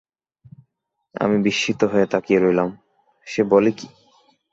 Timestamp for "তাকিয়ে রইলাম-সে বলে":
2.05-3.71